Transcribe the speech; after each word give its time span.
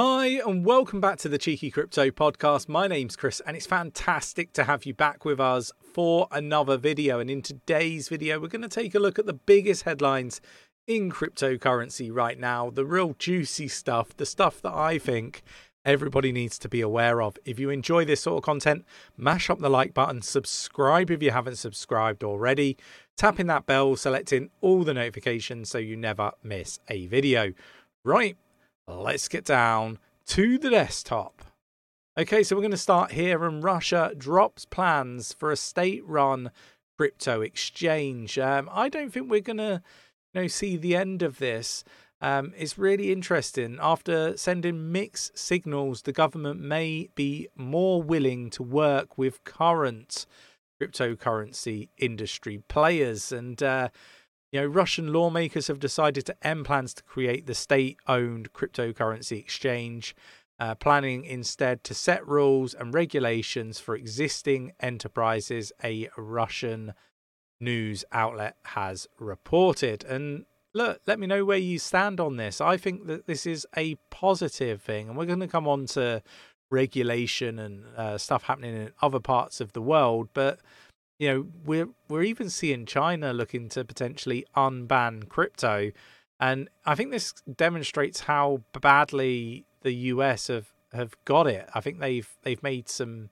Hi, 0.00 0.40
and 0.46 0.64
welcome 0.64 1.00
back 1.00 1.18
to 1.18 1.28
the 1.28 1.38
Cheeky 1.38 1.72
Crypto 1.72 2.10
Podcast. 2.10 2.68
My 2.68 2.86
name's 2.86 3.16
Chris, 3.16 3.42
and 3.44 3.56
it's 3.56 3.66
fantastic 3.66 4.52
to 4.52 4.62
have 4.62 4.86
you 4.86 4.94
back 4.94 5.24
with 5.24 5.40
us 5.40 5.72
for 5.92 6.28
another 6.30 6.76
video. 6.76 7.18
And 7.18 7.28
in 7.28 7.42
today's 7.42 8.08
video, 8.08 8.38
we're 8.38 8.46
going 8.46 8.62
to 8.62 8.68
take 8.68 8.94
a 8.94 9.00
look 9.00 9.18
at 9.18 9.26
the 9.26 9.32
biggest 9.32 9.82
headlines 9.82 10.40
in 10.86 11.10
cryptocurrency 11.10 12.14
right 12.14 12.38
now, 12.38 12.70
the 12.70 12.86
real 12.86 13.16
juicy 13.18 13.66
stuff, 13.66 14.16
the 14.16 14.24
stuff 14.24 14.62
that 14.62 14.72
I 14.72 14.98
think 14.98 15.42
everybody 15.84 16.30
needs 16.30 16.60
to 16.60 16.68
be 16.68 16.80
aware 16.80 17.20
of. 17.20 17.36
If 17.44 17.58
you 17.58 17.68
enjoy 17.68 18.04
this 18.04 18.20
sort 18.20 18.36
of 18.36 18.44
content, 18.44 18.84
mash 19.16 19.50
up 19.50 19.58
the 19.58 19.68
like 19.68 19.94
button, 19.94 20.22
subscribe 20.22 21.10
if 21.10 21.24
you 21.24 21.32
haven't 21.32 21.56
subscribed 21.56 22.22
already, 22.22 22.76
tapping 23.16 23.48
that 23.48 23.66
bell, 23.66 23.96
selecting 23.96 24.50
all 24.60 24.84
the 24.84 24.94
notifications 24.94 25.70
so 25.70 25.78
you 25.78 25.96
never 25.96 26.30
miss 26.44 26.78
a 26.88 27.08
video. 27.08 27.52
Right 28.04 28.36
let's 28.88 29.28
get 29.28 29.44
down 29.44 29.98
to 30.26 30.58
the 30.58 30.70
desktop. 30.70 31.42
Okay, 32.18 32.42
so 32.42 32.56
we're 32.56 32.62
going 32.62 32.70
to 32.72 32.76
start 32.76 33.12
here, 33.12 33.44
and 33.44 33.62
Russia 33.62 34.12
drops 34.16 34.64
plans 34.64 35.32
for 35.32 35.52
a 35.52 35.56
state-run 35.56 36.50
crypto 36.96 37.42
exchange. 37.42 38.38
Um, 38.38 38.68
I 38.72 38.88
don't 38.88 39.12
think 39.12 39.30
we're 39.30 39.40
going 39.40 39.58
to, 39.58 39.82
you 40.34 40.40
know, 40.40 40.46
see 40.48 40.76
the 40.76 40.96
end 40.96 41.22
of 41.22 41.38
this. 41.38 41.84
Um, 42.20 42.52
it's 42.56 42.76
really 42.76 43.12
interesting. 43.12 43.78
After 43.80 44.36
sending 44.36 44.90
mixed 44.90 45.38
signals, 45.38 46.02
the 46.02 46.12
government 46.12 46.60
may 46.60 47.08
be 47.14 47.46
more 47.54 48.02
willing 48.02 48.50
to 48.50 48.64
work 48.64 49.16
with 49.16 49.44
current 49.44 50.26
cryptocurrency 50.82 51.88
industry 51.98 52.62
players, 52.68 53.30
and 53.30 53.62
uh, 53.62 53.90
you 54.52 54.60
know, 54.60 54.66
Russian 54.66 55.12
lawmakers 55.12 55.66
have 55.66 55.80
decided 55.80 56.24
to 56.26 56.46
end 56.46 56.64
plans 56.64 56.94
to 56.94 57.02
create 57.02 57.46
the 57.46 57.54
state 57.54 57.98
owned 58.06 58.52
cryptocurrency 58.52 59.38
exchange, 59.38 60.16
uh, 60.58 60.74
planning 60.74 61.24
instead 61.24 61.84
to 61.84 61.94
set 61.94 62.26
rules 62.26 62.74
and 62.74 62.94
regulations 62.94 63.78
for 63.78 63.94
existing 63.94 64.72
enterprises, 64.80 65.72
a 65.84 66.08
Russian 66.16 66.94
news 67.60 68.04
outlet 68.12 68.56
has 68.64 69.06
reported. 69.18 70.04
And 70.04 70.46
look, 70.72 71.00
let 71.06 71.18
me 71.18 71.26
know 71.26 71.44
where 71.44 71.58
you 71.58 71.78
stand 71.78 72.18
on 72.18 72.36
this. 72.36 72.60
I 72.60 72.76
think 72.76 73.06
that 73.06 73.26
this 73.26 73.46
is 73.46 73.66
a 73.76 73.96
positive 74.10 74.80
thing, 74.80 75.08
and 75.08 75.16
we're 75.16 75.26
going 75.26 75.40
to 75.40 75.48
come 75.48 75.68
on 75.68 75.86
to 75.86 76.22
regulation 76.70 77.58
and 77.58 77.84
uh, 77.96 78.18
stuff 78.18 78.44
happening 78.44 78.74
in 78.74 78.92
other 79.00 79.20
parts 79.20 79.60
of 79.60 79.72
the 79.72 79.82
world, 79.82 80.28
but 80.34 80.60
you 81.18 81.28
know 81.28 81.46
we're 81.64 81.88
we're 82.08 82.22
even 82.22 82.50
seeing 82.50 82.86
China 82.86 83.32
looking 83.32 83.68
to 83.70 83.84
potentially 83.84 84.44
unban 84.56 85.28
crypto, 85.28 85.90
and 86.40 86.68
I 86.84 86.94
think 86.94 87.10
this 87.10 87.32
demonstrates 87.56 88.20
how 88.20 88.62
badly 88.80 89.64
the 89.82 89.92
US 89.92 90.48
have 90.48 90.72
have 90.92 91.16
got 91.24 91.46
it. 91.46 91.68
I 91.74 91.80
think 91.80 92.00
they've 92.00 92.28
they've 92.42 92.62
made 92.62 92.88
some 92.88 93.30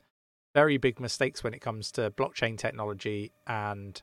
very 0.54 0.78
big 0.78 0.98
mistakes 0.98 1.44
when 1.44 1.52
it 1.54 1.60
comes 1.60 1.92
to 1.92 2.10
blockchain 2.10 2.56
technology 2.56 3.30
and 3.46 4.02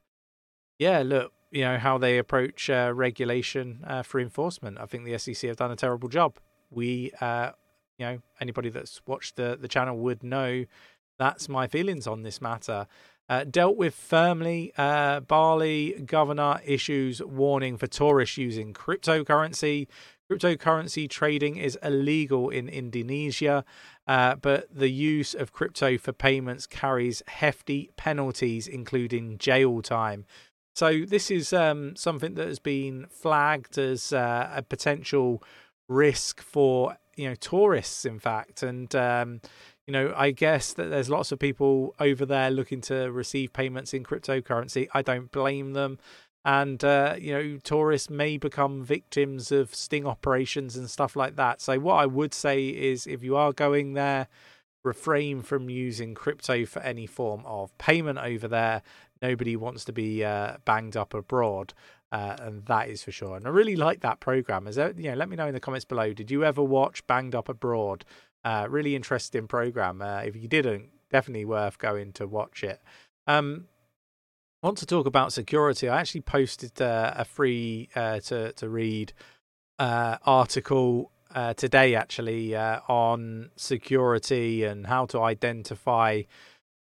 yeah, 0.79 1.01
look, 1.03 1.33
you 1.51 1.61
know 1.61 1.77
how 1.77 1.97
they 1.97 2.17
approach 2.17 2.69
uh, 2.69 2.91
regulation 2.93 3.83
uh, 3.85 4.03
for 4.03 4.19
enforcement. 4.19 4.77
I 4.79 4.85
think 4.85 5.05
the 5.05 5.17
SEC 5.17 5.47
have 5.47 5.57
done 5.57 5.71
a 5.71 5.75
terrible 5.75 6.09
job. 6.09 6.39
We, 6.71 7.11
uh, 7.21 7.51
you 7.97 8.05
know, 8.05 8.19
anybody 8.41 8.69
that's 8.69 9.01
watched 9.05 9.35
the 9.35 9.57
the 9.59 9.67
channel 9.67 9.97
would 9.97 10.23
know 10.23 10.65
that's 11.19 11.47
my 11.47 11.67
feelings 11.67 12.07
on 12.07 12.23
this 12.23 12.41
matter. 12.41 12.87
Uh, 13.29 13.45
dealt 13.45 13.77
with 13.77 13.95
firmly. 13.95 14.73
Uh, 14.77 15.21
Bali 15.21 15.93
governor 16.05 16.59
issues 16.65 17.21
warning 17.21 17.77
for 17.77 17.87
tourists 17.87 18.37
using 18.37 18.73
cryptocurrency. 18.73 19.87
Cryptocurrency 20.29 21.09
trading 21.09 21.57
is 21.57 21.77
illegal 21.81 22.49
in 22.49 22.67
Indonesia, 22.67 23.63
uh, 24.07 24.35
but 24.35 24.67
the 24.73 24.89
use 24.89 25.33
of 25.33 25.51
crypto 25.53 25.97
for 25.97 26.11
payments 26.11 26.65
carries 26.67 27.21
hefty 27.27 27.91
penalties, 27.97 28.67
including 28.67 29.37
jail 29.37 29.81
time. 29.81 30.25
So, 30.75 31.05
this 31.05 31.29
is 31.29 31.53
um, 31.53 31.95
something 31.95 32.33
that 32.33 32.47
has 32.47 32.59
been 32.59 33.05
flagged 33.09 33.77
as 33.77 34.11
uh, 34.11 34.51
a 34.55 34.63
potential 34.63 35.43
risk 35.87 36.41
for 36.41 36.97
you 37.15 37.29
know 37.29 37.35
tourists, 37.35 38.05
in 38.05 38.19
fact, 38.19 38.63
and 38.63 38.93
um, 38.95 39.41
you 39.87 39.91
know, 39.91 40.13
I 40.15 40.31
guess 40.31 40.73
that 40.73 40.89
there's 40.89 41.09
lots 41.09 41.31
of 41.31 41.39
people 41.39 41.93
over 41.99 42.25
there 42.25 42.49
looking 42.49 42.81
to 42.81 43.11
receive 43.11 43.51
payments 43.53 43.93
in 43.93 44.03
cryptocurrency. 44.03 44.87
I 44.93 45.01
don't 45.01 45.31
blame 45.31 45.73
them. 45.73 45.99
And, 46.45 46.83
uh, 46.83 47.15
you 47.17 47.33
know, 47.33 47.57
tourists 47.63 48.09
may 48.09 48.37
become 48.37 48.83
victims 48.83 49.51
of 49.51 49.73
sting 49.73 50.05
operations 50.05 50.75
and 50.75 50.89
stuff 50.89 51.15
like 51.15 51.37
that. 51.37 51.61
So, 51.61 51.79
what 51.79 51.95
I 51.95 52.05
would 52.05 52.33
say 52.33 52.67
is 52.67 53.07
if 53.07 53.23
you 53.23 53.37
are 53.37 53.53
going 53.53 53.93
there, 53.93 54.27
refrain 54.83 55.41
from 55.41 55.69
using 55.69 56.13
crypto 56.13 56.65
for 56.65 56.81
any 56.81 57.05
form 57.05 57.43
of 57.45 57.75
payment 57.77 58.19
over 58.19 58.47
there. 58.47 58.81
Nobody 59.21 59.55
wants 59.55 59.85
to 59.85 59.93
be 59.93 60.23
uh, 60.23 60.57
banged 60.65 60.97
up 60.97 61.13
abroad. 61.13 61.73
Uh, 62.11 62.35
and 62.41 62.65
that 62.65 62.89
is 62.89 63.03
for 63.03 63.11
sure. 63.11 63.37
And 63.37 63.47
I 63.47 63.49
really 63.49 63.75
like 63.75 64.01
that 64.01 64.19
program. 64.19 64.67
Is 64.67 64.75
there, 64.75 64.93
you 64.95 65.09
know, 65.09 65.15
let 65.15 65.29
me 65.29 65.35
know 65.35 65.47
in 65.47 65.53
the 65.53 65.59
comments 65.59 65.85
below. 65.85 66.13
Did 66.13 66.29
you 66.29 66.43
ever 66.43 66.61
watch 66.61 67.05
Banged 67.07 67.33
Up 67.33 67.49
Abroad? 67.49 68.05
Uh, 68.43 68.67
really 68.69 68.95
interesting 68.95 69.47
program. 69.47 70.01
Uh, 70.01 70.19
if 70.19 70.35
you 70.35 70.47
didn't, 70.47 70.89
definitely 71.09 71.45
worth 71.45 71.77
going 71.77 72.11
to 72.13 72.27
watch 72.27 72.63
it. 72.63 72.81
Um, 73.25 73.67
I 74.61 74.67
want 74.67 74.77
to 74.79 74.85
talk 74.85 75.05
about 75.05 75.31
security. 75.31 75.87
I 75.87 75.99
actually 75.99 76.21
posted 76.21 76.81
uh, 76.81 77.13
a 77.15 77.25
free 77.25 77.89
uh, 77.95 78.19
to 78.21 78.51
to 78.53 78.69
read 78.69 79.13
uh, 79.79 80.17
article 80.25 81.11
uh, 81.33 81.53
today, 81.53 81.95
actually, 81.95 82.55
on 82.55 83.49
security 83.55 84.63
and 84.63 84.87
how 84.87 85.05
to 85.07 85.21
identify, 85.21 86.21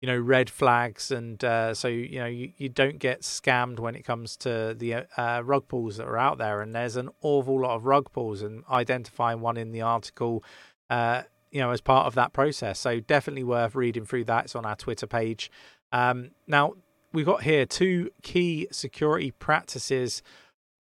you 0.01 0.07
know, 0.07 0.19
red 0.19 0.51
flags, 0.51 1.11
and 1.11 1.41
so 1.77 1.89
you 1.89 2.19
know 2.19 2.27
you, 2.27 2.53
you 2.57 2.69
don't 2.69 2.99
get 2.99 3.23
scammed 3.23 3.79
when 3.79 3.95
it 3.95 4.05
comes 4.05 4.37
to 4.39 4.75
the 4.75 5.07
rug 5.45 5.69
pulls 5.69 5.97
that 5.97 6.07
are 6.07 6.19
out 6.19 6.39
there. 6.39 6.61
And 6.61 6.75
there's 6.75 6.97
an 6.97 7.11
awful 7.21 7.61
lot 7.63 7.77
of 7.77 7.85
rug 7.85 8.11
pulls, 8.13 8.43
and 8.43 8.65
identifying 8.69 9.41
one 9.41 9.57
in 9.57 9.73
the 9.73 9.83
article 9.83 10.45
uh, 10.93 11.23
you 11.53 11.61
know, 11.61 11.71
as 11.71 11.81
part 11.81 12.07
of 12.07 12.15
that 12.15 12.33
process. 12.33 12.79
So 12.79 12.99
definitely 12.99 13.45
worth 13.45 13.75
reading 13.75 14.05
through 14.05 14.25
that. 14.25 14.47
It's 14.47 14.57
on 14.57 14.67
our 14.67 14.75
Twitter 14.75 15.07
page. 15.07 15.51
Um, 15.93 16.31
now, 16.47 16.73
we've 17.13 17.27
got 17.27 17.43
here 17.43 17.67
two 17.67 18.11
key 18.23 18.67
security 18.73 19.31
practices 19.31 20.23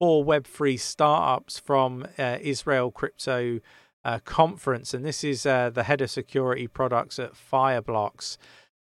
for 0.00 0.24
Web3 0.24 0.80
startups 0.80 1.58
from 1.58 2.06
uh, 2.18 2.38
Israel 2.40 2.90
Crypto 2.90 3.60
uh, 4.04 4.18
Conference. 4.24 4.94
And 4.94 5.04
this 5.04 5.22
is 5.22 5.46
uh, 5.46 5.70
the 5.70 5.84
head 5.84 6.00
of 6.00 6.10
security 6.10 6.66
products 6.66 7.18
at 7.18 7.34
Fireblocks. 7.34 8.36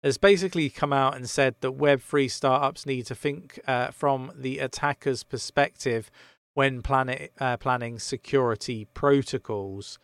Has 0.02 0.16
basically 0.16 0.70
come 0.70 0.94
out 0.94 1.14
and 1.14 1.28
said 1.28 1.56
that 1.60 1.76
Web3 1.76 2.30
startups 2.30 2.86
need 2.86 3.04
to 3.06 3.14
think 3.14 3.60
uh, 3.66 3.90
from 3.90 4.32
the 4.34 4.58
attacker's 4.58 5.24
perspective 5.24 6.10
when 6.54 6.80
plan- 6.80 7.28
uh, 7.38 7.56
planning 7.58 7.98
security 7.98 8.86
protocols. 8.94 9.98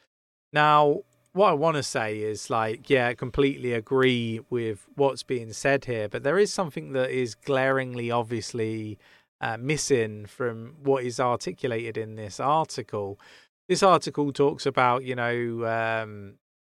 Now, 0.52 1.02
what 1.36 1.50
I 1.50 1.52
want 1.52 1.76
to 1.76 1.82
say 1.82 2.20
is 2.20 2.48
like, 2.48 2.88
yeah, 2.88 3.08
I 3.08 3.14
completely 3.14 3.74
agree 3.74 4.40
with 4.48 4.86
what's 4.94 5.22
being 5.22 5.52
said 5.52 5.84
here, 5.84 6.08
but 6.08 6.22
there 6.22 6.38
is 6.38 6.50
something 6.50 6.92
that 6.92 7.10
is 7.10 7.34
glaringly, 7.34 8.10
obviously 8.10 8.98
uh, 9.42 9.58
missing 9.58 10.24
from 10.24 10.76
what 10.82 11.04
is 11.04 11.20
articulated 11.20 11.98
in 11.98 12.16
this 12.16 12.40
article. 12.40 13.20
This 13.68 13.82
article 13.82 14.32
talks 14.32 14.64
about, 14.64 15.04
you 15.04 15.14
know, 15.14 15.66
um, 15.66 16.36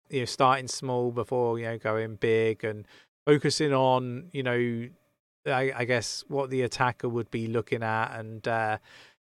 you 0.10 0.20
know, 0.20 0.26
starting 0.26 0.68
small 0.68 1.12
before 1.12 1.58
you 1.58 1.66
know 1.66 1.78
going 1.78 2.16
big 2.16 2.66
and 2.66 2.86
focusing 3.26 3.72
on, 3.74 4.26
you 4.34 4.44
know, 4.44 4.90
I, 5.46 5.72
I 5.74 5.86
guess 5.86 6.26
what 6.28 6.50
the 6.50 6.64
attacker 6.64 7.08
would 7.08 7.32
be 7.32 7.48
looking 7.48 7.82
at 7.82 8.20
and. 8.20 8.46
Uh, 8.46 8.78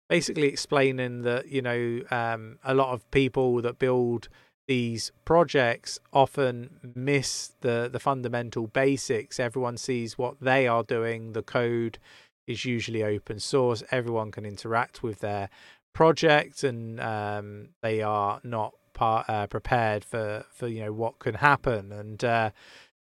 basically 0.08 0.46
explaining 0.46 1.22
that 1.22 1.48
you 1.48 1.62
know 1.62 2.02
um, 2.10 2.58
a 2.64 2.74
lot 2.74 2.92
of 2.92 3.10
people 3.12 3.62
that 3.62 3.78
build 3.78 4.28
these 4.68 5.12
projects 5.24 5.98
often 6.12 6.92
miss 6.94 7.52
the 7.60 7.88
the 7.92 8.00
fundamental 8.00 8.66
basics. 8.68 9.40
Everyone 9.40 9.76
sees 9.76 10.16
what 10.16 10.40
they 10.40 10.66
are 10.66 10.82
doing. 10.82 11.32
The 11.32 11.42
code 11.42 11.98
is 12.46 12.64
usually 12.64 13.02
open 13.02 13.38
source. 13.38 13.82
Everyone 13.90 14.30
can 14.30 14.44
interact 14.44 15.02
with 15.02 15.20
their 15.20 15.48
project 15.94 16.64
and 16.64 17.00
um, 17.00 17.68
they 17.82 18.02
are 18.02 18.40
not 18.42 18.72
part, 18.94 19.28
uh, 19.28 19.46
prepared 19.46 20.04
for 20.04 20.44
for 20.52 20.68
you 20.68 20.84
know 20.84 20.92
what 20.92 21.18
can 21.18 21.34
happen. 21.34 21.92
And 21.92 22.22
uh, 22.24 22.50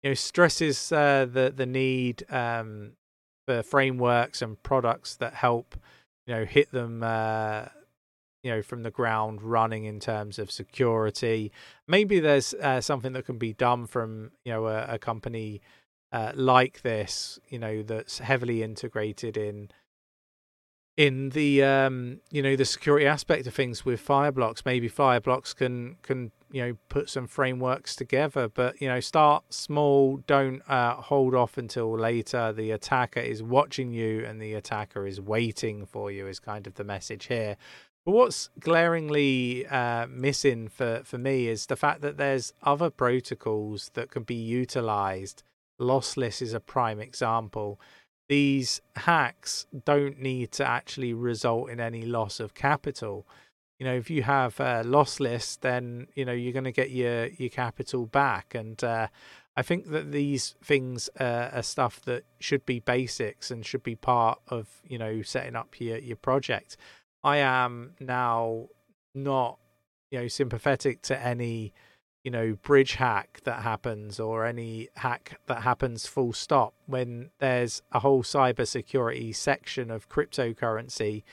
you 0.03 0.11
know 0.11 0.13
stresses 0.15 0.91
uh, 0.91 1.25
the 1.31 1.51
the 1.55 1.65
need 1.65 2.23
um, 2.31 2.93
for 3.47 3.63
frameworks 3.63 4.41
and 4.41 4.61
products 4.63 5.15
that 5.15 5.33
help 5.33 5.75
you 6.25 6.35
know 6.35 6.45
hit 6.45 6.71
them 6.71 7.01
uh, 7.03 7.65
you 8.47 8.53
know 8.53 8.61
from 8.61 8.83
the 8.83 8.91
ground 8.91 9.41
running 9.41 9.83
in 9.83 9.99
terms 9.99 10.39
of 10.39 10.49
security. 10.49 11.51
Maybe 11.85 12.21
there's 12.21 12.53
uh, 12.53 12.79
something 12.79 13.11
that 13.11 13.25
can 13.25 13.37
be 13.37 13.51
done 13.51 13.87
from 13.87 14.31
you 14.45 14.53
know 14.53 14.67
a, 14.67 14.85
a 14.93 14.97
company 14.97 15.59
uh, 16.13 16.31
like 16.33 16.81
this 16.81 17.39
you 17.49 17.59
know 17.59 17.83
that's 17.83 18.19
heavily 18.19 18.63
integrated 18.63 19.35
in 19.35 19.69
in 20.95 21.29
the 21.29 21.61
um 21.61 22.21
you 22.31 22.41
know 22.41 22.55
the 22.55 22.63
security 22.63 23.05
aspect 23.05 23.45
of 23.47 23.53
things 23.53 23.83
with 23.83 24.05
fireblocks. 24.05 24.63
Maybe 24.65 24.89
fireblocks 24.89 25.53
can 25.53 25.97
can 26.01 26.31
you 26.49 26.61
know 26.61 26.77
put 26.87 27.09
some 27.09 27.27
frameworks 27.27 27.97
together 27.97 28.47
but 28.47 28.81
you 28.81 28.87
know 28.87 29.01
start 29.01 29.53
small 29.53 30.23
don't 30.25 30.61
uh, 30.69 30.95
hold 30.95 31.35
off 31.35 31.57
until 31.57 31.99
later. 31.99 32.53
The 32.53 32.71
attacker 32.71 33.19
is 33.19 33.43
watching 33.43 33.91
you 33.91 34.23
and 34.25 34.41
the 34.41 34.53
attacker 34.53 35.05
is 35.05 35.19
waiting 35.19 35.85
for 35.85 36.09
you 36.11 36.27
is 36.27 36.39
kind 36.39 36.65
of 36.65 36.75
the 36.75 36.85
message 36.85 37.25
here 37.25 37.57
but 38.07 38.13
what's 38.13 38.49
glaringly 38.61 39.67
uh, 39.67 40.07
missing 40.07 40.69
for, 40.69 41.01
for 41.03 41.17
me 41.17 41.49
is 41.49 41.65
the 41.65 41.75
fact 41.75 41.99
that 41.99 42.15
there's 42.15 42.53
other 42.63 42.89
protocols 42.89 43.91
that 43.95 44.11
can 44.11 44.23
be 44.23 44.33
utilized. 44.33 45.43
Lossless 45.77 46.41
is 46.41 46.53
a 46.53 46.61
prime 46.61 47.01
example. 47.01 47.81
These 48.29 48.79
hacks 48.95 49.67
don't 49.83 50.21
need 50.21 50.53
to 50.53 50.65
actually 50.65 51.13
result 51.13 51.69
in 51.69 51.81
any 51.81 52.03
loss 52.03 52.39
of 52.39 52.53
capital. 52.53 53.27
You 53.77 53.85
know 53.85 53.95
if 53.95 54.09
you 54.09 54.23
have 54.23 54.57
a 54.61 54.83
lossless 54.85 55.59
then 55.59 56.07
you 56.15 56.23
know 56.23 56.31
you're 56.31 56.53
going 56.53 56.63
to 56.63 56.71
get 56.71 56.91
your 56.91 57.27
your 57.27 57.49
capital 57.49 58.05
back. 58.05 58.55
And 58.55 58.81
uh, 58.85 59.07
i 59.57 59.61
think 59.61 59.89
that 59.91 60.13
these 60.13 60.55
things 60.63 61.09
uh, 61.19 61.49
are 61.51 61.61
stuff 61.61 61.99
that 62.05 62.23
should 62.39 62.65
be 62.65 62.79
basics 62.79 63.51
and 63.51 63.65
should 63.65 63.83
be 63.83 63.95
part 63.95 64.39
of 64.47 64.81
you 64.87 64.97
know 64.97 65.21
setting 65.21 65.57
up 65.57 65.79
your 65.81 65.97
your 65.97 66.15
project 66.15 66.77
i 67.23 67.37
am 67.37 67.93
now 67.99 68.67
not 69.13 69.57
you 70.11 70.19
know 70.19 70.27
sympathetic 70.27 71.01
to 71.01 71.19
any 71.19 71.73
you 72.23 72.31
know 72.31 72.57
bridge 72.61 72.95
hack 72.95 73.39
that 73.43 73.61
happens 73.61 74.19
or 74.19 74.45
any 74.45 74.89
hack 74.97 75.39
that 75.47 75.61
happens 75.63 76.05
full 76.05 76.33
stop 76.33 76.73
when 76.85 77.29
there's 77.39 77.81
a 77.91 77.99
whole 77.99 78.23
cybersecurity 78.23 79.35
section 79.35 79.89
of 79.89 80.09
cryptocurrency 80.09 81.23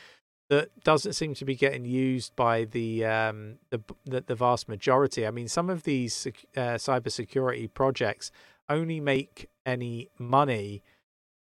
that 0.50 0.68
doesn't 0.84 1.14
seem 1.14 1.34
to 1.34 1.44
be 1.44 1.56
getting 1.56 1.84
used 1.84 2.36
by 2.36 2.64
the 2.64 3.04
um, 3.04 3.56
the, 3.70 3.80
the, 4.04 4.20
the 4.20 4.34
vast 4.34 4.68
majority. 4.68 5.26
I 5.26 5.30
mean, 5.30 5.48
some 5.48 5.70
of 5.70 5.84
these 5.84 6.26
uh, 6.56 6.60
cybersecurity 6.74 7.72
projects 7.72 8.30
only 8.68 9.00
make 9.00 9.48
any 9.64 10.10
money 10.18 10.82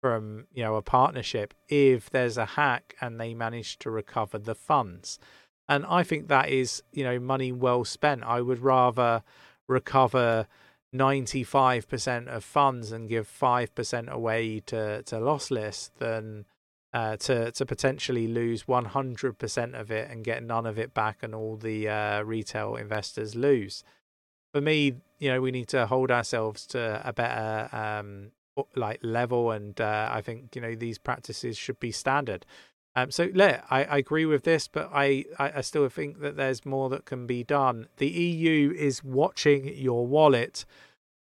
from 0.00 0.46
you 0.52 0.62
know 0.62 0.76
a 0.76 0.82
partnership 0.82 1.54
if 1.68 2.10
there's 2.10 2.38
a 2.38 2.46
hack 2.46 2.94
and 3.00 3.20
they 3.20 3.34
manage 3.34 3.78
to 3.80 3.90
recover 3.90 4.38
the 4.38 4.54
funds. 4.54 5.18
And 5.68 5.86
I 5.86 6.02
think 6.02 6.28
that 6.28 6.48
is 6.48 6.82
you 6.92 7.04
know 7.04 7.18
money 7.18 7.52
well 7.52 7.84
spent. 7.84 8.22
I 8.24 8.40
would 8.40 8.60
rather 8.60 9.22
recover 9.68 10.46
95% 10.94 12.26
of 12.26 12.42
funds 12.42 12.90
and 12.90 13.08
give 13.08 13.28
5% 13.28 14.08
away 14.08 14.60
to 14.66 15.02
to 15.04 15.16
lossless 15.16 15.90
than 15.98 16.46
uh, 16.92 17.16
to 17.16 17.52
to 17.52 17.66
potentially 17.66 18.26
lose 18.26 18.64
100% 18.64 19.80
of 19.80 19.90
it 19.90 20.10
and 20.10 20.24
get 20.24 20.42
none 20.42 20.66
of 20.66 20.78
it 20.78 20.92
back, 20.92 21.18
and 21.22 21.34
all 21.34 21.56
the 21.56 21.88
uh, 21.88 22.22
retail 22.22 22.74
investors 22.76 23.34
lose. 23.34 23.84
For 24.52 24.60
me, 24.60 24.96
you 25.20 25.30
know, 25.30 25.40
we 25.40 25.52
need 25.52 25.68
to 25.68 25.86
hold 25.86 26.10
ourselves 26.10 26.66
to 26.68 27.00
a 27.04 27.12
better 27.12 27.68
um, 27.72 28.32
like 28.76 29.00
level, 29.02 29.50
and 29.50 29.80
uh, 29.80 30.08
I 30.10 30.20
think 30.20 30.54
you 30.54 30.62
know 30.62 30.74
these 30.74 30.98
practices 30.98 31.56
should 31.56 31.80
be 31.80 31.92
standard. 31.92 32.46
Um, 32.96 33.12
so, 33.12 33.28
yeah, 33.32 33.62
I, 33.70 33.84
I, 33.84 33.98
agree 33.98 34.26
with 34.26 34.42
this, 34.42 34.66
but 34.66 34.90
I, 34.92 35.24
I, 35.38 35.60
still 35.60 35.88
think 35.88 36.18
that 36.22 36.36
there's 36.36 36.66
more 36.66 36.88
that 36.88 37.04
can 37.04 37.24
be 37.24 37.44
done. 37.44 37.86
The 37.98 38.08
EU 38.08 38.74
is 38.76 39.04
watching 39.04 39.72
your 39.76 40.08
wallet 40.08 40.64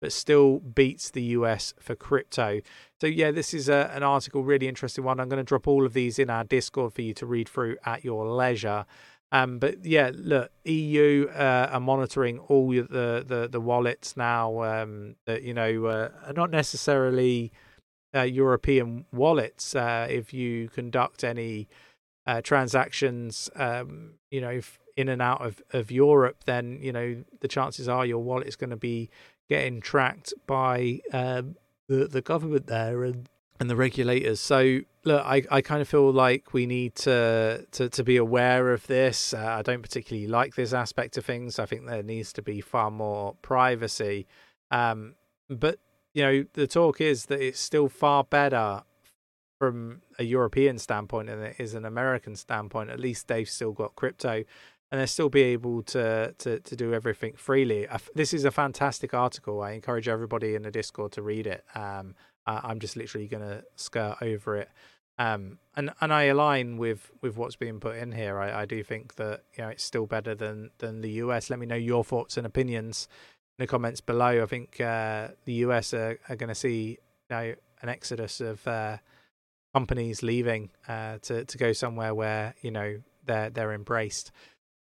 but 0.01 0.11
still 0.11 0.59
beats 0.59 1.09
the 1.09 1.23
US 1.23 1.73
for 1.79 1.95
crypto. 1.95 2.61
So, 3.01 3.07
yeah, 3.07 3.31
this 3.31 3.55
is 3.55 3.69
a, 3.69 3.89
an 3.93 4.03
article, 4.03 4.43
really 4.43 4.67
interesting 4.67 5.03
one. 5.03 5.19
I'm 5.19 5.29
going 5.29 5.37
to 5.37 5.43
drop 5.43 5.67
all 5.67 5.83
of 5.83 5.93
these 5.93 6.19
in 6.19 6.29
our 6.29 6.43
Discord 6.43 6.93
for 6.93 7.01
you 7.01 7.15
to 7.15 7.25
read 7.25 7.49
through 7.49 7.77
at 7.85 8.05
your 8.05 8.27
leisure. 8.27 8.85
Um, 9.31 9.59
but 9.59 9.83
yeah, 9.85 10.11
look, 10.13 10.51
EU 10.63 11.27
uh, 11.33 11.69
are 11.71 11.79
monitoring 11.79 12.39
all 12.39 12.69
the, 12.69 13.23
the, 13.27 13.49
the 13.51 13.59
wallets 13.59 14.15
now 14.15 14.63
um, 14.63 15.15
that, 15.25 15.43
you 15.43 15.53
know, 15.53 15.85
uh, 15.85 16.09
are 16.27 16.33
not 16.33 16.51
necessarily 16.51 17.51
uh, 18.15 18.21
European 18.21 19.05
wallets. 19.11 19.75
Uh, 19.75 20.07
if 20.09 20.33
you 20.33 20.69
conduct 20.69 21.23
any 21.23 21.67
uh, 22.27 22.41
transactions, 22.41 23.49
um, 23.55 24.11
you 24.31 24.39
know, 24.39 24.61
in 24.95 25.09
and 25.09 25.21
out 25.21 25.45
of, 25.45 25.61
of 25.71 25.91
Europe, 25.91 26.43
then, 26.45 26.79
you 26.81 26.93
know, 26.93 27.23
the 27.41 27.47
chances 27.47 27.89
are 27.89 28.05
your 28.05 28.19
wallet 28.19 28.47
is 28.47 28.55
going 28.55 28.69
to 28.69 28.77
be 28.77 29.09
getting 29.49 29.81
tracked 29.81 30.33
by 30.47 31.01
um, 31.13 31.55
the 31.87 32.07
the 32.07 32.21
government 32.21 32.67
there 32.67 33.03
and 33.03 33.29
and 33.59 33.69
the 33.69 33.75
regulators. 33.75 34.39
So 34.39 34.81
look, 35.03 35.23
I, 35.25 35.43
I 35.49 35.61
kind 35.61 35.81
of 35.81 35.87
feel 35.87 36.11
like 36.11 36.53
we 36.53 36.65
need 36.65 36.95
to 36.95 37.65
to, 37.71 37.89
to 37.89 38.03
be 38.03 38.17
aware 38.17 38.73
of 38.73 38.85
this. 38.87 39.33
Uh, 39.33 39.55
I 39.59 39.61
don't 39.61 39.81
particularly 39.81 40.27
like 40.27 40.55
this 40.55 40.73
aspect 40.73 41.17
of 41.17 41.25
things. 41.25 41.59
I 41.59 41.65
think 41.65 41.85
there 41.85 42.03
needs 42.03 42.33
to 42.33 42.41
be 42.41 42.61
far 42.61 42.91
more 42.91 43.35
privacy. 43.41 44.27
Um, 44.71 45.15
but 45.49 45.79
you 46.13 46.23
know, 46.23 46.45
the 46.53 46.67
talk 46.67 47.01
is 47.01 47.25
that 47.27 47.41
it's 47.41 47.59
still 47.59 47.89
far 47.89 48.23
better 48.23 48.83
from 49.59 50.01
a 50.19 50.23
European 50.23 50.77
standpoint 50.77 51.27
than 51.27 51.41
it 51.41 51.55
is 51.59 51.75
an 51.75 51.85
American 51.85 52.35
standpoint. 52.35 52.89
At 52.89 52.99
least 52.99 53.27
they've 53.27 53.49
still 53.49 53.71
got 53.71 53.95
crypto 53.95 54.43
and 54.91 54.99
they'll 54.99 55.07
still 55.07 55.29
be 55.29 55.43
able 55.43 55.81
to 55.83 56.33
to, 56.39 56.59
to 56.59 56.75
do 56.75 56.93
everything 56.93 57.33
freely. 57.37 57.87
This 58.13 58.33
is 58.33 58.43
a 58.43 58.51
fantastic 58.51 59.13
article. 59.13 59.61
I 59.61 59.71
encourage 59.71 60.07
everybody 60.09 60.55
in 60.55 60.63
the 60.63 60.71
Discord 60.71 61.13
to 61.13 61.21
read 61.21 61.47
it. 61.47 61.63
Um, 61.73 62.15
I'm 62.45 62.79
just 62.79 62.95
literally 62.95 63.27
going 63.27 63.43
to 63.43 63.63
skirt 63.75 64.17
over 64.21 64.57
it. 64.57 64.69
Um, 65.17 65.59
and 65.75 65.91
and 66.01 66.13
I 66.13 66.23
align 66.23 66.77
with 66.77 67.09
with 67.21 67.37
what's 67.37 67.55
being 67.55 67.79
put 67.79 67.95
in 67.95 68.11
here. 68.11 68.37
I, 68.37 68.61
I 68.61 68.65
do 68.65 68.83
think 68.83 69.15
that 69.15 69.43
you 69.57 69.63
know 69.63 69.69
it's 69.69 69.83
still 69.83 70.05
better 70.05 70.35
than 70.35 70.71
than 70.79 71.01
the 71.01 71.11
US. 71.11 71.49
Let 71.49 71.59
me 71.59 71.65
know 71.65 71.75
your 71.75 72.03
thoughts 72.03 72.37
and 72.37 72.45
opinions 72.45 73.07
in 73.57 73.63
the 73.63 73.67
comments 73.67 74.01
below. 74.01 74.43
I 74.43 74.45
think 74.45 74.81
uh, 74.81 75.29
the 75.45 75.53
US 75.53 75.93
are, 75.93 76.19
are 76.27 76.35
going 76.35 76.49
to 76.49 76.55
see 76.55 76.97
you 77.29 77.35
know 77.35 77.55
an 77.81 77.89
exodus 77.89 78.41
of 78.41 78.67
uh, 78.67 78.97
companies 79.73 80.21
leaving 80.21 80.69
uh, 80.87 81.19
to 81.23 81.45
to 81.45 81.57
go 81.57 81.71
somewhere 81.71 82.13
where 82.13 82.53
you 82.61 82.71
know 82.71 83.01
they're 83.25 83.49
they're 83.49 83.73
embraced. 83.73 84.31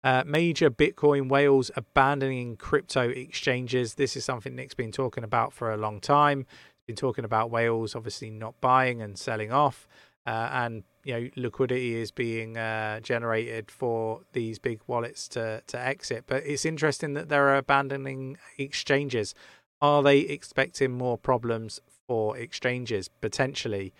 Uh, 0.04 0.22
major 0.24 0.70
Bitcoin 0.70 1.28
whales 1.28 1.70
abandoning 1.74 2.56
crypto 2.56 3.08
exchanges. 3.08 3.94
This 3.94 4.16
is 4.16 4.24
something 4.24 4.54
Nick's 4.54 4.74
been 4.74 4.92
talking 4.92 5.24
about 5.24 5.52
for 5.52 5.72
a 5.72 5.76
long 5.76 6.00
time. 6.00 6.46
Been 6.88 6.96
talking 6.96 7.26
about 7.26 7.50
whales 7.50 7.94
obviously 7.94 8.30
not 8.30 8.58
buying 8.62 9.02
and 9.02 9.18
selling 9.18 9.52
off, 9.52 9.86
uh, 10.26 10.48
and 10.50 10.84
you 11.04 11.12
know 11.12 11.28
liquidity 11.36 11.96
is 11.96 12.10
being 12.10 12.56
uh, 12.56 13.00
generated 13.00 13.70
for 13.70 14.22
these 14.32 14.58
big 14.58 14.80
wallets 14.86 15.28
to 15.28 15.62
to 15.66 15.78
exit. 15.78 16.24
But 16.26 16.44
it's 16.46 16.64
interesting 16.64 17.12
that 17.12 17.28
they're 17.28 17.56
abandoning 17.56 18.38
exchanges. 18.56 19.34
Are 19.82 20.02
they 20.02 20.20
expecting 20.20 20.92
more 20.92 21.18
problems 21.18 21.78
for 22.06 22.38
exchanges 22.38 23.08
potentially? 23.20 23.92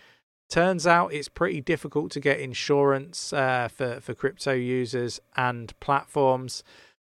Turns 0.49 0.87
out 0.87 1.13
it's 1.13 1.29
pretty 1.29 1.61
difficult 1.61 2.11
to 2.13 2.21
get 2.21 2.41
insurance 2.41 3.35
uh, 3.35 3.69
for, 3.69 4.01
for 4.01 4.15
crypto 4.15 4.55
users 4.55 5.21
and 5.37 5.79
platforms. 5.79 6.65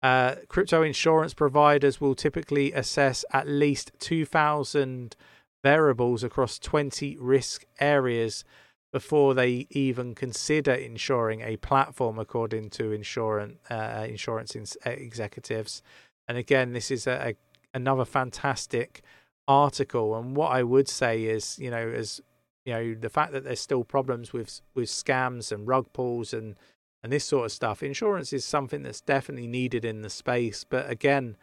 Uh, 0.03 0.35
crypto 0.49 0.83
insurance 0.83 1.33
providers 1.33 1.99
will 1.99 2.13
typically 2.13 2.73
assess 2.73 3.25
at 3.33 3.47
least 3.47 3.91
2,000 3.97 5.15
variables 5.63 6.23
across 6.23 6.59
20 6.59 7.17
risk 7.19 7.65
areas 7.79 8.43
before 8.91 9.33
they 9.33 9.65
even 9.71 10.13
consider 10.13 10.73
insuring 10.73 11.41
a 11.41 11.57
platform, 11.57 12.19
according 12.19 12.69
to 12.69 12.91
insurance, 12.91 13.57
uh, 13.71 14.05
insurance 14.07 14.55
executives. 14.85 15.81
And 16.27 16.37
again, 16.37 16.73
this 16.73 16.91
is 16.91 17.07
a, 17.07 17.29
a, 17.29 17.35
another 17.73 18.05
fantastic 18.05 19.01
article. 19.47 20.15
And 20.15 20.35
what 20.35 20.51
I 20.51 20.61
would 20.61 20.87
say 20.87 21.23
is, 21.23 21.57
you 21.57 21.71
know, 21.71 21.89
as 21.89 22.21
you 22.65 22.73
know 22.73 22.93
the 22.93 23.09
fact 23.09 23.33
that 23.33 23.43
there's 23.43 23.59
still 23.59 23.83
problems 23.83 24.33
with 24.33 24.61
with 24.73 24.89
scams 24.89 25.51
and 25.51 25.67
rug 25.67 25.91
pulls 25.93 26.33
and 26.33 26.55
and 27.01 27.11
this 27.11 27.25
sort 27.25 27.45
of 27.45 27.51
stuff 27.51 27.83
insurance 27.83 28.31
is 28.31 28.45
something 28.45 28.83
that's 28.83 29.01
definitely 29.01 29.47
needed 29.47 29.83
in 29.83 30.01
the 30.01 30.09
space 30.09 30.63
but 30.63 30.89
again 30.89 31.35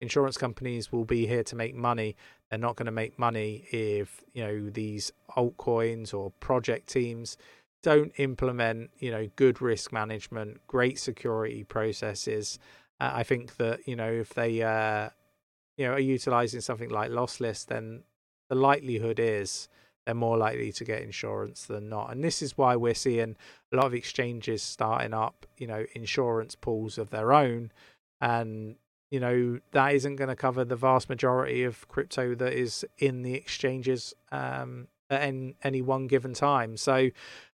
insurance 0.00 0.36
companies 0.36 0.90
will 0.90 1.04
be 1.04 1.26
here 1.26 1.44
to 1.44 1.56
make 1.56 1.74
money 1.74 2.16
they're 2.54 2.58
not 2.60 2.76
going 2.76 2.86
to 2.86 2.92
make 2.92 3.18
money 3.18 3.64
if 3.72 4.22
you 4.32 4.44
know 4.44 4.70
these 4.70 5.10
altcoins 5.36 6.14
or 6.14 6.30
project 6.38 6.88
teams 6.88 7.36
don't 7.82 8.12
implement 8.18 8.90
you 9.00 9.10
know 9.10 9.28
good 9.34 9.60
risk 9.60 9.92
management 9.92 10.60
great 10.68 10.96
security 10.96 11.64
processes 11.64 12.60
uh, 13.00 13.10
i 13.12 13.24
think 13.24 13.56
that 13.56 13.80
you 13.88 13.96
know 13.96 14.08
if 14.08 14.34
they 14.34 14.62
uh 14.62 15.08
you 15.76 15.84
know 15.84 15.94
are 15.94 15.98
utilizing 15.98 16.60
something 16.60 16.90
like 16.90 17.10
lossless 17.10 17.66
then 17.66 18.04
the 18.48 18.54
likelihood 18.54 19.18
is 19.18 19.68
they're 20.06 20.14
more 20.14 20.36
likely 20.36 20.70
to 20.70 20.84
get 20.84 21.00
insurance 21.02 21.64
than 21.64 21.88
not. 21.88 22.12
And 22.12 22.22
this 22.22 22.42
is 22.42 22.58
why 22.58 22.76
we're 22.76 22.94
seeing 22.94 23.36
a 23.72 23.76
lot 23.76 23.86
of 23.86 23.94
exchanges 23.94 24.62
starting 24.62 25.14
up, 25.14 25.46
you 25.56 25.66
know, 25.66 25.86
insurance 25.94 26.54
pools 26.54 26.98
of 26.98 27.08
their 27.08 27.32
own. 27.32 27.72
And, 28.20 28.76
you 29.14 29.20
know, 29.20 29.60
that 29.70 29.94
isn't 29.94 30.16
going 30.16 30.28
to 30.28 30.34
cover 30.34 30.64
the 30.64 30.74
vast 30.74 31.08
majority 31.08 31.62
of 31.62 31.86
crypto 31.86 32.34
that 32.34 32.52
is 32.52 32.84
in 32.98 33.22
the 33.22 33.34
exchanges 33.34 34.12
um, 34.32 34.88
at 35.08 35.22
any, 35.22 35.54
any 35.62 35.82
one 35.82 36.08
given 36.08 36.34
time. 36.34 36.76
So 36.76 37.10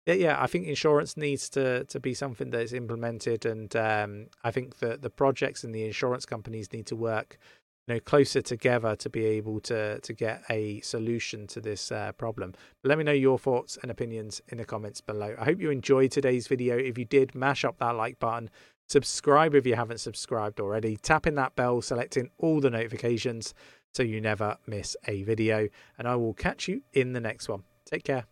yeah, 0.04 0.36
I 0.38 0.46
think 0.48 0.66
insurance 0.66 1.16
needs 1.16 1.48
to 1.50 1.84
to 1.84 1.98
be 1.98 2.12
something 2.12 2.50
that 2.50 2.60
is 2.60 2.74
implemented, 2.74 3.46
and 3.46 3.74
um, 3.74 4.26
I 4.44 4.50
think 4.50 4.78
that 4.80 5.00
the 5.00 5.10
projects 5.10 5.64
and 5.64 5.74
the 5.74 5.84
insurance 5.84 6.26
companies 6.26 6.72
need 6.74 6.86
to 6.88 6.96
work, 6.96 7.38
you 7.88 7.94
know, 7.94 8.00
closer 8.00 8.42
together 8.42 8.94
to 8.96 9.08
be 9.10 9.24
able 9.24 9.58
to 9.60 9.98
to 9.98 10.12
get 10.12 10.42
a 10.50 10.80
solution 10.82 11.46
to 11.48 11.60
this 11.60 11.90
uh, 11.90 12.12
problem. 12.12 12.52
But 12.82 12.90
let 12.90 12.98
me 12.98 13.04
know 13.04 13.12
your 13.12 13.38
thoughts 13.38 13.78
and 13.82 13.90
opinions 13.90 14.42
in 14.48 14.58
the 14.58 14.64
comments 14.64 15.00
below. 15.00 15.34
I 15.40 15.44
hope 15.44 15.60
you 15.60 15.70
enjoyed 15.70 16.12
today's 16.12 16.46
video. 16.46 16.76
If 16.76 16.98
you 16.98 17.06
did, 17.06 17.34
mash 17.34 17.64
up 17.64 17.78
that 17.78 17.96
like 17.96 18.20
button. 18.20 18.50
Subscribe 18.88 19.54
if 19.54 19.66
you 19.66 19.74
haven't 19.74 19.98
subscribed 20.00 20.60
already. 20.60 20.96
Tap 20.96 21.26
in 21.26 21.34
that 21.34 21.56
bell, 21.56 21.82
selecting 21.82 22.30
all 22.38 22.60
the 22.60 22.70
notifications 22.70 23.54
so 23.94 24.02
you 24.02 24.20
never 24.20 24.58
miss 24.66 24.96
a 25.06 25.22
video. 25.22 25.68
And 25.98 26.06
I 26.06 26.16
will 26.16 26.34
catch 26.34 26.68
you 26.68 26.82
in 26.92 27.12
the 27.12 27.20
next 27.20 27.48
one. 27.48 27.62
Take 27.84 28.04
care. 28.04 28.26